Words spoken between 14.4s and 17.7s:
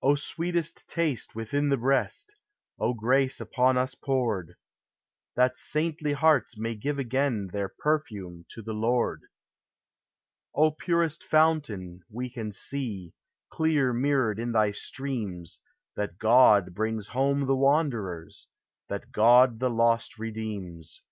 in thy streams, That God brings home the